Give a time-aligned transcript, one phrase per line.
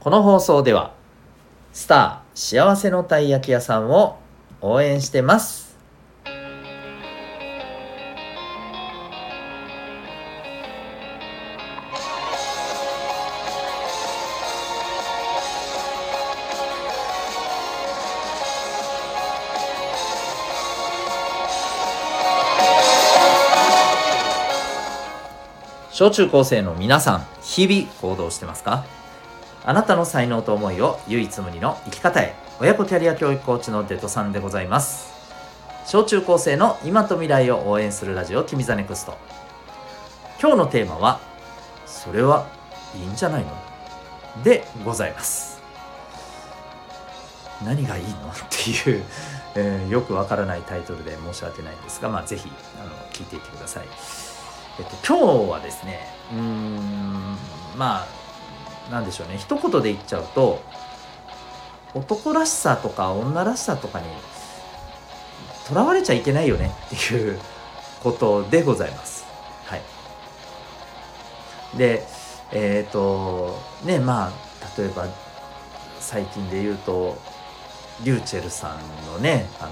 [0.00, 0.94] この放送では
[1.74, 4.18] スター幸せのたい焼き屋さんを
[4.62, 5.76] 応援してます。
[25.92, 28.86] 小中高生の皆さん日々行動してますか？
[29.64, 32.34] あなたの才能と思いを唯一無二の生き方へ。
[32.60, 35.12] 親子キャリア教育コーチのデトさんでございます。
[35.86, 39.16] 小中高生の今と未来を応援するラジオ君 The NEXT。
[40.40, 41.20] 今日のテーマは
[41.86, 42.46] それは
[42.94, 43.50] いいんじゃないの？
[44.44, 45.60] でございます。
[47.64, 48.10] 何がいいの？
[48.10, 48.14] っ
[48.48, 49.04] ていう、
[49.56, 53.86] えーよくわからないタイトルで申し訳ないんですがまあぜひあの聞いていてください。
[54.78, 56.00] えっと今日はですね
[56.32, 57.36] うーん
[57.76, 58.06] まあ
[58.90, 59.36] なんでしょうね。
[59.38, 60.62] 一言で言っちゃうと
[61.94, 64.06] 男らしさとか女らしさとかに
[65.68, 66.72] とらわれちゃいけないよね。
[66.86, 67.38] っていう
[68.02, 69.24] ことでございます。
[69.66, 69.82] はい、
[71.76, 72.04] で
[72.52, 74.32] えっ、とねまあ
[74.76, 75.06] 例えば
[76.00, 77.16] 最近で言うと
[78.02, 79.70] リューチェルさんのねあの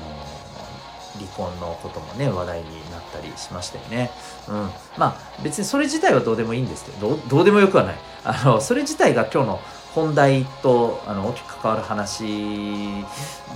[1.19, 4.11] 離婚のこともね話題になったりしましたよね。
[4.49, 4.55] うん、
[4.97, 7.95] まあ別にそれ自体はどうでもいいんですけどどうでもよくはない。
[8.25, 9.61] あのそれ自体が今日の
[9.95, 13.05] 本題とあの大きく関わる話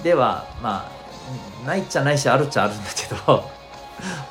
[0.02, 0.90] ではま
[1.64, 3.44] あないっちゃないしあるっちゃあるんだけど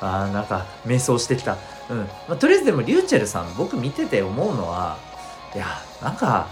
[0.00, 1.56] あなんか迷走してきた、
[1.88, 1.98] うん。
[2.28, 4.96] まあ、とりあえずでもリューチェルさん僕見てて思うのは
[5.54, 5.66] いや
[6.02, 6.46] なんか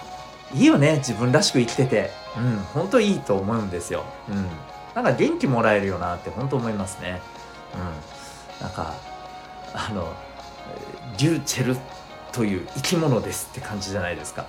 [0.54, 2.20] いいよね自分らしく生きてて。
[2.36, 2.64] うん。
[2.74, 4.48] 本当いいと思うんですよ、うん、
[4.94, 7.20] なんか元気もらえるよなって本当思いますね。
[7.74, 8.66] うん。
[8.66, 8.94] なんか
[9.72, 10.12] あの
[11.18, 11.76] リューチェル
[12.32, 14.42] という生き物ですって感じじゃないですか。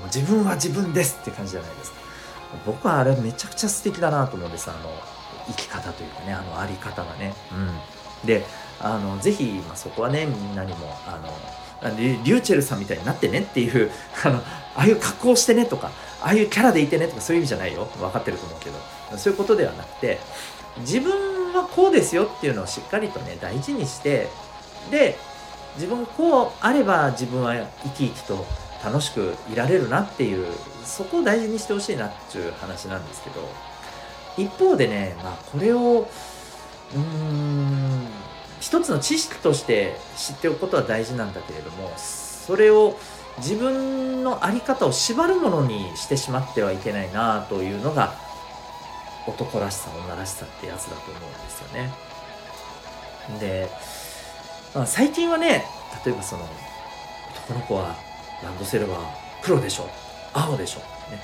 [0.00, 1.98] も自分は自分ですって感じじゃないですか。
[2.64, 4.70] 僕はあれめちゃくちゃ素敵だなと思うんです。
[4.70, 4.78] あの
[5.48, 7.34] 生き方というかねあのあり方がね。
[7.52, 8.26] うん。
[8.26, 8.44] で
[8.80, 11.28] あのぜひ、まあ、そこはねみんなにもあの
[11.98, 13.90] リリューチェルさんみたいになってねっていう
[14.24, 14.42] あのあ
[14.76, 15.90] あいう格好してねとか
[16.22, 17.88] ああいうキャラでいてねとかそういう意味じゃないよ。
[17.98, 18.78] 分かってると思うけど。
[19.18, 20.18] そういうことではなくて
[20.78, 24.28] 自分はこうですよっていうのをしっかりとね大事にして
[24.90, 25.16] で
[25.76, 27.54] 自分こうあれば自分は
[27.84, 28.44] 生き生きと
[28.84, 30.46] 楽しくいられるなっていう
[30.84, 33.76] そこを大事にしてほしいなっていう話なんですけど。
[34.36, 36.06] 一方でね、まあ、これを
[36.94, 38.06] うーん
[38.66, 42.98] 一つの知識として知っておくことは大事なんだけれどもそれを
[43.38, 48.14] 自分の在り方を縛るものにしてしまってはいけないなというのが
[49.24, 51.92] 男らしさ女らしさってやつだと思うんですよね。
[53.38, 53.70] で、
[54.74, 55.64] まあ、最近はね
[56.04, 56.42] 例えばその
[57.46, 57.94] 男の子は
[58.42, 58.98] ランドセルは
[59.42, 59.88] 黒でしょ
[60.32, 60.80] 青でしょ、
[61.12, 61.20] ね、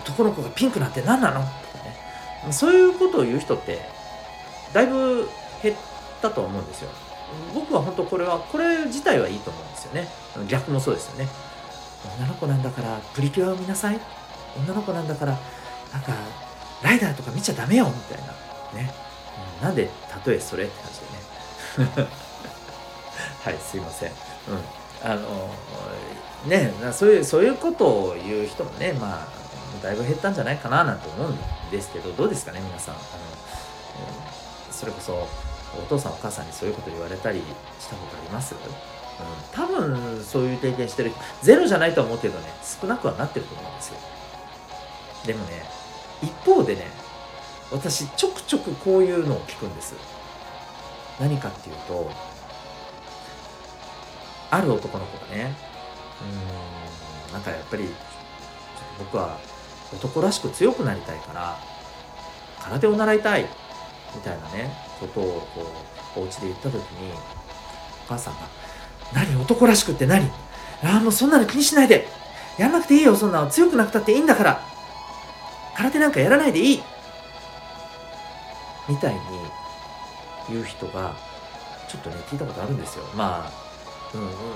[0.00, 1.40] 男の子がピンクなんて何なの？
[1.40, 1.46] と
[1.78, 2.52] かね。
[2.52, 3.78] そういうことを言う人って
[4.72, 5.28] だいぶ
[5.62, 5.76] 減っ
[6.20, 6.90] たと思うんですよ。
[7.54, 10.08] 僕は本当これはこれ自体はいいと思うんですよね。
[10.48, 11.28] 逆もそうですよね。
[12.18, 14.00] 女の子なんだからプリキュアを見なさい。
[14.56, 15.38] 女の子なんだから
[15.92, 16.12] なんか
[16.82, 18.32] ライダーとか見ちゃダメよみたいな。
[18.80, 18.92] ね、
[19.60, 19.64] うん。
[19.64, 19.90] なんで
[20.26, 20.90] 例えそれって感
[21.86, 22.08] じでね。
[23.44, 24.10] はいすいません。
[24.10, 24.16] うん。
[25.02, 25.50] あの
[26.46, 31.38] ねそういうそういうことを言う人もねまあだいぶ減ったんじゃないかななんて思うん
[31.70, 32.94] ですけどどうですかね皆さん。
[32.94, 34.72] あの、うん。
[34.72, 35.28] それこそ
[35.76, 37.40] お父さんお母さんにそういうこと言われたり
[37.78, 38.60] したことあります、うん、
[39.52, 41.12] 多分そういう経験してる。
[41.42, 42.46] ゼロじゃないとは思うけどね
[42.80, 43.98] 少なくはなってると思うんですよ。
[45.26, 45.64] でもね
[46.22, 46.86] 一方でね
[47.70, 49.94] 私ちょくちょくこういうのを聞くんです。
[51.20, 52.10] 何かっていうと
[54.50, 55.54] ある男の子がね
[56.22, 57.88] うーんなんかやっぱり
[58.98, 59.38] 僕は
[59.92, 61.58] 男らしく強くなりたいから
[62.62, 63.46] 空手を習いたい
[64.14, 64.70] みたいなね
[65.00, 65.66] ことをこ
[66.16, 67.12] うお家で言った時に
[68.06, 68.40] お母さんが
[69.14, 69.40] 「何？
[69.40, 70.30] 男らしくって何？
[70.82, 72.06] ああもうそんなの気にしないで。
[72.58, 73.46] やんなくていいよそんなの。
[73.46, 74.60] 強くなくたっていいんだから。
[75.76, 76.82] 空手なんかやらないでいい」
[78.88, 79.20] みたいに
[80.48, 81.14] 言う人が
[81.88, 83.04] ちょっとね聞いたことあるんですよ。
[83.14, 83.52] まあ、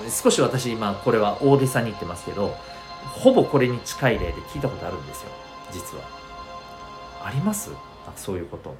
[0.03, 2.55] うん、少し私今これは大げさに言ってますけど
[3.03, 5.29] ほぼこれに近い例で聞いたことあるんですよ。
[5.71, 6.03] 実は。
[7.23, 7.71] あります？
[8.17, 8.75] そういうこと。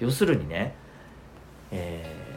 [0.00, 0.74] 要するにね、
[1.70, 2.28] えー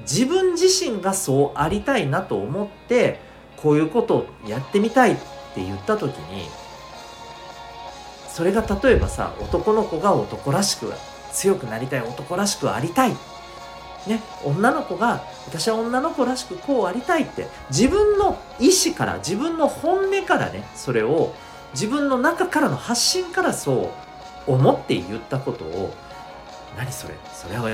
[0.00, 3.18] 自分自身がそうありたいなと思って
[3.56, 5.16] こういうことをやってみたいっ
[5.54, 6.48] て言った時に
[8.28, 10.92] それが例えばさ男の子が男らしく
[11.32, 13.16] 強くなりたい男らしくありたい。
[14.06, 21.34] ね、女の子が私は女の子らしくこうありたいって自分の意思から自分の本音からねそれを
[21.74, 23.92] 自分の中からの発信からそ
[24.48, 25.92] う思って言ったことを
[26.76, 27.68] 何それそれは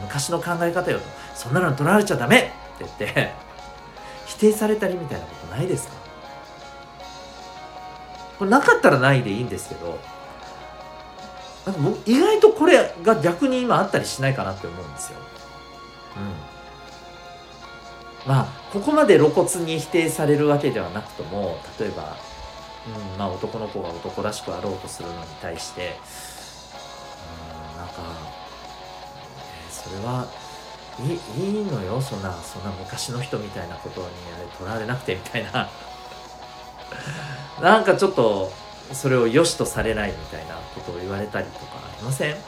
[0.00, 1.04] 昔の考え方よと
[1.34, 3.32] そんなの取られちゃダメって言って
[4.26, 5.94] 否定されたりみたいなことないですか？
[8.38, 9.98] これなかったらないでいいんですけど
[11.66, 15.18] なんか意外とこれが逆に今あったりしないかなって思うんですよ。
[18.24, 22.16] うん、まあここまで露骨に否定されるわけではなくとも例えば、
[22.86, 25.98] うんまあ、男の子が男らしくあろうとするのに対して、
[27.74, 27.94] うん、なんか、
[29.88, 30.26] それは
[31.00, 32.00] いいいのよ。
[32.00, 34.06] そんなそんな昔の人みたいなことに
[34.36, 35.68] あれとらわれなくてみたいな。
[37.62, 38.52] なんかちょっと
[38.92, 42.32] それを良しとされないみたいなことを言われたりとかありません？
[42.32, 42.42] うん。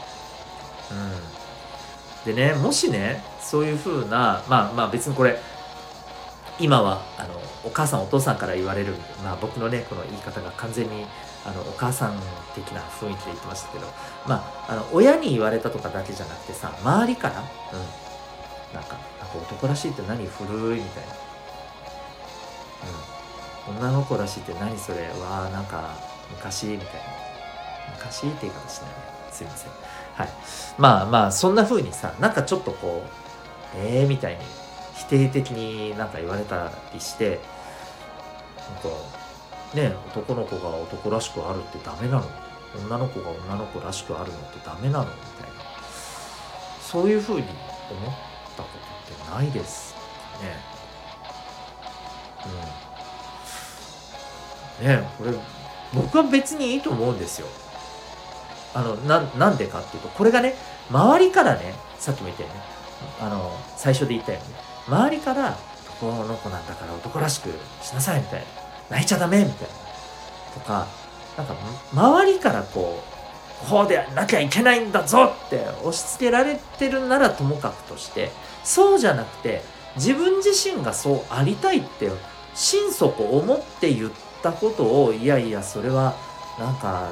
[2.35, 5.41] でねもしねそういうふうなまあまあ別にこれ
[6.59, 11.05] 今はあのお母さんお父さんから言われる、まあ、僕のねこの言い方が完全に
[11.45, 12.15] あのお母さん
[12.55, 13.87] 的な雰囲気で言ってましたけど
[14.27, 21.13] まああの親に言われたとかだけじゃなくてさ周りから、うん、なんかなんか男らしいって何古いみたいな、
[23.71, 25.95] うん、女の子らしいって何それはなんか
[26.31, 27.31] 昔みたいな。
[28.01, 28.97] 昔って言い方しないね。
[29.31, 29.73] すいません。
[30.15, 30.29] はい。
[30.79, 34.41] まあまあそんな風にさなんかちょっとこうええー、みたいに
[35.01, 37.41] 否定的になんか言われたりして
[38.59, 38.89] なんか
[39.75, 42.25] ね男の子が男らしくあるってダメなの？
[42.87, 45.05] 女の子が女の子らしくあるのってダメなの？
[45.07, 45.57] みたいな。
[46.83, 47.53] そういう風に思っ
[48.57, 48.69] たこ
[49.09, 49.95] とってないです
[50.43, 50.57] ね。
[54.81, 54.87] うん。
[54.87, 55.33] ねこれ
[55.95, 57.49] 僕は別にいいと思うんですよ。
[58.75, 60.55] あのななんでかっていうとこれがね
[60.91, 62.55] 周りからねさっきも言ったよね
[63.21, 65.57] あの最初で言ったように周りから
[66.01, 67.51] 男の子なんだから男らしく
[67.83, 68.47] しなさいみたいな。
[68.91, 69.75] 泣いちゃダメみたいな。
[70.55, 70.87] とか
[71.37, 71.55] なんか
[71.93, 73.03] 周りからこ
[73.65, 78.31] うこうでなきゃいけないんだぞって押し付けられてるならともかくとして
[78.65, 79.63] そうじゃなくて
[79.97, 82.11] 自分自身がそうありたいって
[82.55, 84.13] 心底思って言っ
[84.43, 86.15] たことをいやいやそれは
[86.59, 87.11] なんか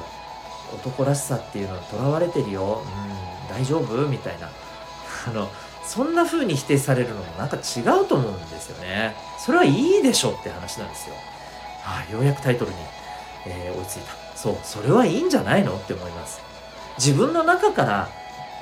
[0.73, 4.07] 男らしさっていうのはとらわれてるよ、うん、大丈夫？
[4.07, 4.49] みたいな。
[5.27, 5.49] あの
[5.89, 9.15] そんな風に否定されるのもなんか違うと思うんですよね。
[9.39, 11.15] それはいいでしょって話なんですよ、
[11.81, 12.77] はあ、ようやくタイトルに、
[13.47, 14.37] えー、追いついた。
[14.37, 16.41] そうそれはいいんじゃないのって思います。
[16.99, 18.07] 自分の中から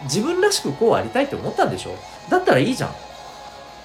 [0.04, 1.96] 自分らしくこうありたいって思ったんでしょ？
[2.30, 2.90] だったらいいじゃん。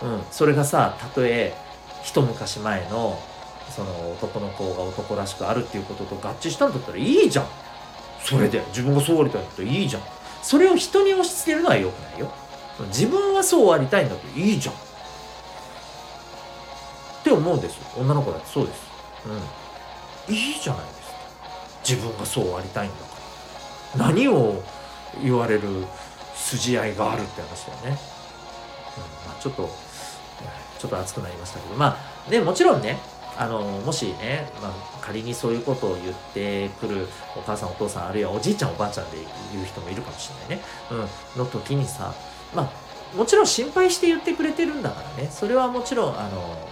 [0.04, 1.52] うんそれがさたとえ
[2.04, 3.20] 一昔前の
[3.74, 7.46] その男の子が男らしくあるっていうことと合致したんだったらいいじゃん。
[8.22, 10.02] それで自分がそうありたいんだったらいいじゃん。
[10.42, 12.32] それを人に押し付けるのは良くないよ。
[12.88, 14.74] 自分はそうありたいんだっていいじゃん。
[14.74, 14.78] っ
[17.24, 17.82] て思うんですよ。
[17.98, 18.82] 女の子だってそうです。
[20.28, 20.34] うん。
[20.34, 21.16] いいじゃないですか。
[21.88, 23.02] 自分がそうありたいんだか
[23.98, 24.06] ら。
[24.08, 24.62] 何を
[25.22, 25.68] 言われる
[26.34, 27.98] 筋合いがあるって話だよね、
[28.96, 29.28] うん。
[29.28, 29.68] まあ、ちょっと
[30.78, 31.74] ちょっと熱くなりましたけど。
[31.74, 31.96] ま
[32.26, 32.98] あねもちろんね
[33.36, 39.16] あのもしね、まあ、仮にそういうことを言ってくるお母さんお父さんあるいはおじいちゃんおばあちゃんで
[39.52, 40.64] 言う人もいるかもしれないね、
[41.36, 42.14] うん、の時にさ
[42.54, 45.30] まあもちろん心配して言ってくれてるんだからね。
[45.30, 46.68] それはもちろんあの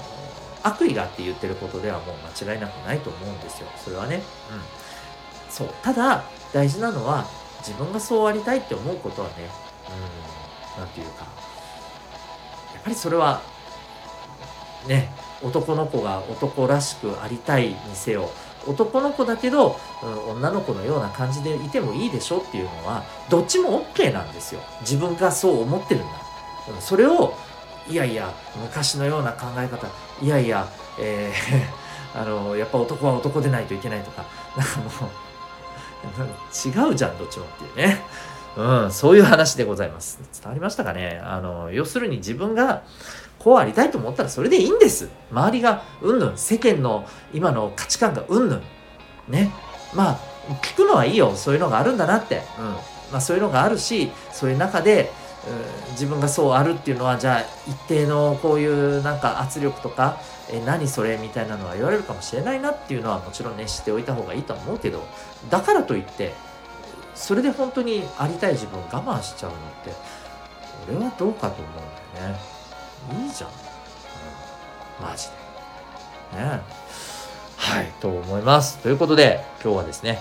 [0.63, 3.69] 悪意があって言ってることではもう間違いなくないと思うんですよ。
[3.77, 4.17] それはね。
[4.17, 4.23] うん。
[5.51, 5.69] そう。
[5.83, 7.27] ただ大事なのは
[7.61, 9.35] 自分がそうありたいって思うことはね
[10.77, 11.25] うん何て言うか。
[12.75, 13.43] やっぱりそれは
[14.87, 18.31] ね男の子が男らしくありたいにせよ
[18.67, 24.61] 男の子だけど、うん、女の子のような感じでいてもいいでしょっていうのはどっちも OK なんですよ。
[24.81, 26.11] 自分がそう思ってるんだ。
[26.81, 27.35] それを
[27.89, 29.89] いやいや昔のような考え方
[30.23, 34.25] いやいや、えー、 あのやっぱ男は男でないといけないとか
[34.57, 38.05] なんかもう違うじゃんどっちもっていうね。
[38.57, 40.19] うん、そういう話でございます。
[40.41, 41.21] 伝わりましたかね？
[41.25, 42.83] あの、要するに自分が
[43.39, 45.09] こうありたいと思ったらそれでいいんです。
[45.31, 48.63] 周りがうんぬん、世間の今の価値観がうんぬん。
[49.29, 49.53] ね。
[49.95, 50.19] まあ、
[50.63, 51.35] 聞くのはいいよ。
[51.37, 52.43] そういうのがあるんだなって。
[52.59, 52.65] うん。
[53.13, 55.11] まあそういうのがあるし、そういう中で、
[55.89, 60.19] うん、自分がそうあるっていうのは、じゃあ一定のこういうなんか圧力とか、
[60.53, 65.03] え何それみたいなのは言われるかもしれないなっていうのはもちろんね、知っておいた方がいいと思うけど、
[65.49, 66.35] だからといって、
[67.21, 69.93] それで本当にありたい自分を我慢しちゃうのって
[70.89, 71.75] 俺はどうかと思う
[72.15, 72.41] んだよね。
[73.25, 73.53] いいじゃん、う
[75.05, 75.29] ん、マジ
[76.35, 76.43] で。
[76.43, 76.61] ね。
[77.57, 77.93] はい。
[78.01, 78.79] と思います。
[78.79, 80.19] ということで今日はですね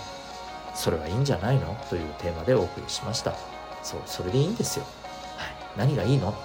[0.75, 1.75] それはいいんじゃないの？
[1.89, 3.33] というテーマでお送りしました。
[3.81, 4.85] そうそれでいいんですよ、
[5.37, 6.35] はい、何がいいの？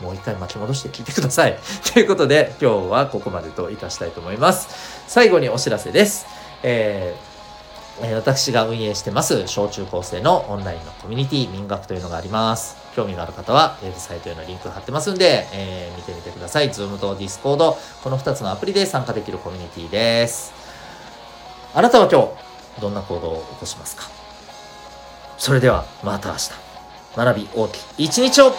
[0.00, 1.58] うん、もう一回巻き戻して聞いてください。
[1.92, 5.02] ということで、今日はここまでといたしたいと思います。
[5.08, 6.26] 最後にお知らせです。
[6.62, 7.35] えー、
[7.98, 12.76] 私が運営してます、小中高生のオンラインのコミュニティ、民学というのがあります。
[12.94, 16.68] 興味がある方は、ウェブサイトへのリンク貼ってますんで、えー、見てみてください。
[16.70, 20.52] Zoom と Discord、この2つのアプリで参加できるコミュニティです。
[21.74, 22.20] あなたは今
[22.76, 24.04] 日、どんな行動を起こしますか？
[25.38, 26.50] それでは、また明日。
[27.16, 28.52] 学び大きい一日を